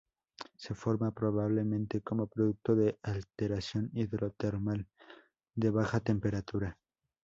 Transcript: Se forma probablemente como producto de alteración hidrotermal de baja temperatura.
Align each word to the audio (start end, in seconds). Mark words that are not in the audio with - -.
Se 0.57 0.73
forma 0.73 1.11
probablemente 1.13 2.01
como 2.01 2.25
producto 2.25 2.73
de 2.75 2.97
alteración 3.03 3.91
hidrotermal 3.93 4.87
de 5.53 5.69
baja 5.69 5.99
temperatura. 5.99 6.79